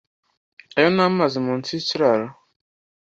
Ayo 0.77 0.89
ni 0.91 1.01
amazi 1.07 1.37
munsi 1.45 1.69
yikiraro 1.71 2.27